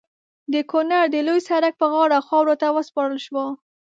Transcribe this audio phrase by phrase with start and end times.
[0.53, 3.43] د کونړ د لوی سړک پر غاړه خاورو ته وسپارل شو.